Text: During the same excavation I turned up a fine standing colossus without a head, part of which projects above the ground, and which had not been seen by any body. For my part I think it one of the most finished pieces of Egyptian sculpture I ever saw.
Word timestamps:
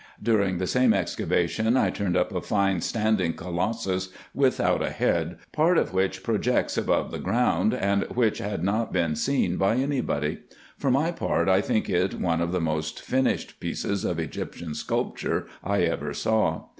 During 0.23 0.57
the 0.57 0.65
same 0.65 0.95
excavation 0.95 1.77
I 1.77 1.91
turned 1.91 2.17
up 2.17 2.33
a 2.33 2.41
fine 2.41 2.81
standing 2.81 3.33
colossus 3.33 4.09
without 4.33 4.81
a 4.81 4.89
head, 4.89 5.37
part 5.51 5.77
of 5.77 5.93
which 5.93 6.23
projects 6.23 6.75
above 6.75 7.11
the 7.11 7.19
ground, 7.19 7.75
and 7.75 8.05
which 8.05 8.39
had 8.39 8.63
not 8.63 8.91
been 8.91 9.15
seen 9.15 9.57
by 9.57 9.75
any 9.75 10.01
body. 10.01 10.39
For 10.75 10.89
my 10.89 11.11
part 11.11 11.47
I 11.47 11.61
think 11.61 11.87
it 11.87 12.15
one 12.15 12.41
of 12.41 12.51
the 12.51 12.59
most 12.59 12.99
finished 12.99 13.59
pieces 13.59 14.03
of 14.03 14.17
Egyptian 14.17 14.73
sculpture 14.73 15.45
I 15.63 15.81
ever 15.83 16.15
saw. 16.15 16.63